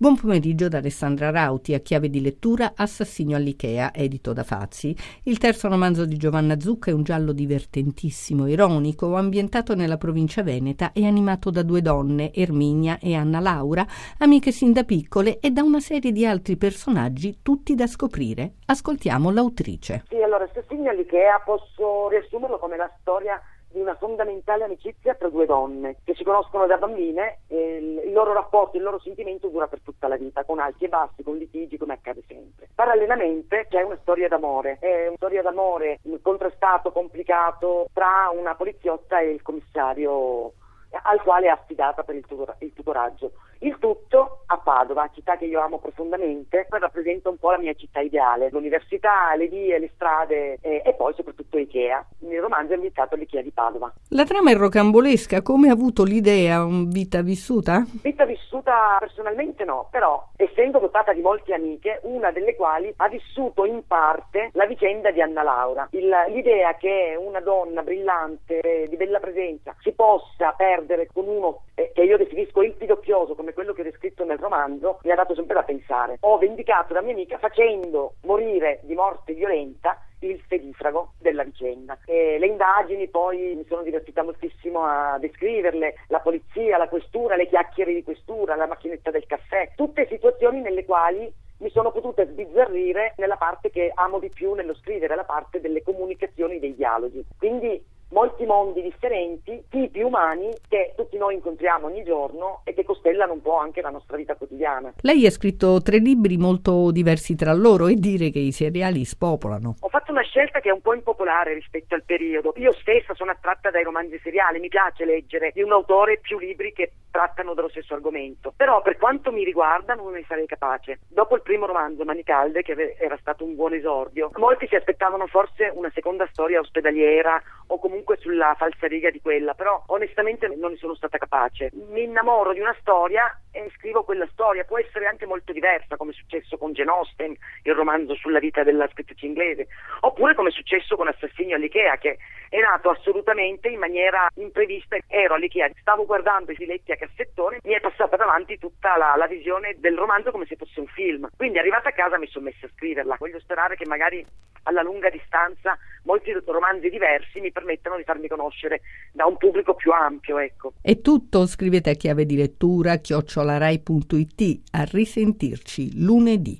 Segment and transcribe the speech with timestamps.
[0.00, 4.94] Buon pomeriggio da Alessandra Rauti, a chiave di lettura Assassinio all'Ikea, edito da Fazzi.
[5.24, 10.92] Il terzo romanzo di Giovanna Zucca è un giallo divertentissimo, ironico, ambientato nella provincia veneta
[10.92, 13.84] e animato da due donne, Erminia e Anna Laura,
[14.18, 18.52] amiche sin da piccole e da una serie di altri personaggi, tutti da scoprire.
[18.66, 20.04] Ascoltiamo l'autrice.
[20.06, 25.46] Sì, allora Assassinio all'Ikea posso riassumerlo come la storia di una fondamentale amicizia tra due
[25.46, 29.80] donne che si conoscono da bambine e il loro rapporto, il loro sentimento dura per
[29.82, 32.68] tutta la vita, con alti e bassi, con litigi, come accade sempre.
[32.74, 39.30] Parallelamente c'è una storia d'amore, è una storia d'amore contrastato, complicato tra una poliziotta e
[39.30, 40.52] il commissario
[40.90, 43.32] al quale è affidata per il, tutor- il tutoraggio.
[43.60, 48.00] Il tutto a Padova, città che io amo profondamente, rappresenta un po' la mia città
[48.00, 52.06] ideale, l'università, le vie, le strade eh, e poi soprattutto Ikea.
[52.20, 53.92] Il romanzo è ambientato all'Ikea di Padova.
[54.10, 56.64] La trama è rocambolesca, come ha avuto l'idea?
[56.68, 57.84] Vita vissuta?
[58.02, 63.64] Vita vissuta personalmente no, però essendo dotata di molte amiche, una delle quali ha vissuto
[63.64, 65.88] in parte la vicenda di Anna Laura.
[65.92, 71.92] Il, l'idea che una donna brillante, di bella presenza, si possa perdere con uno eh,
[71.94, 75.34] che io definisco il pidocchioso, come quello che è descritto nel romanzo, mi ha dato
[75.34, 76.16] sempre da pensare.
[76.20, 81.98] Ho vendicato la mia amica facendo morire di morte violenta il fedifrago della vicenda.
[82.04, 87.46] E le indagini poi mi sono divertita moltissimo a descriverle, la polizia, la questura, le
[87.46, 93.14] chiacchiere di questura, la macchinetta del caffè, tutte situazioni nelle quali mi sono potuta sbizzarrire
[93.16, 97.24] nella parte che amo di più nello scrivere, la parte delle comunicazioni, dei dialoghi.
[97.36, 103.32] Quindi molti mondi differenti, tipi umani che tutti noi incontriamo ogni giorno e che costellano
[103.32, 104.92] un po' anche la nostra vita quotidiana.
[105.00, 109.76] Lei ha scritto tre libri molto diversi tra loro e dire che i seriali spopolano.
[109.80, 112.52] Ho fatto una scelta che è un po' impopolare rispetto al periodo.
[112.56, 116.72] Io stessa sono attratta dai romanzi seriali, mi piace leggere di un autore più libri
[116.72, 118.52] che trattano dello stesso argomento.
[118.56, 121.00] Però per quanto mi riguarda non ne sarei capace.
[121.08, 125.26] Dopo il primo romanzo, Mani Calde, che era stato un buon esordio, molti si aspettavano
[125.26, 130.76] forse una seconda storia ospedaliera o comunque sulla falsariga di quella, però onestamente non ne
[130.76, 131.70] sono stata capace.
[131.90, 136.12] Mi innamoro di una storia e scrivo quella storia, può essere anche molto diversa, come
[136.12, 139.68] è successo con Jane Austen, il romanzo sulla vita della scrittrice inglese,
[140.00, 144.96] oppure come è successo con Assassinio all'Ikea, che è nato assolutamente in maniera imprevista.
[145.06, 149.26] Ero all'Ikea, stavo guardando i filetti a cassettone, mi è passata davanti tutta la, la
[149.26, 151.28] visione del romanzo come se fosse un film.
[151.36, 153.16] Quindi arrivata a casa mi sono messa a scriverla.
[153.18, 154.24] Voglio sperare che magari
[154.68, 158.80] alla lunga distanza molti romanzi diversi mi permettano di farmi conoscere
[159.12, 160.38] da un pubblico più ampio.
[160.38, 160.74] Ecco.
[160.80, 164.60] È tutto, scrivete a chiave di lettura chiocciolarai.it.
[164.72, 166.56] A risentirci lunedì.